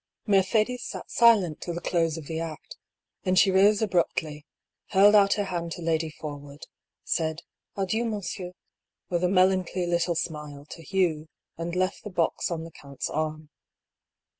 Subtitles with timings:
[0.25, 2.75] Mercedes sat silent till the close of the act,
[3.23, 4.47] then she rose abruptly,
[4.87, 6.63] held out her hand to Lady Forwood,
[7.03, 7.43] said"
[7.77, 8.53] Adieu, monsieur,"
[9.09, 13.51] with a melancholy little smile, to Hugh, and left the box on the count's arm.